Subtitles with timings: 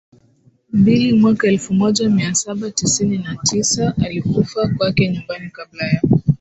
[0.73, 6.01] mbili mwaka elfu moja mia saba tisini na tisa alikufa kwake nyumbani Kabla ya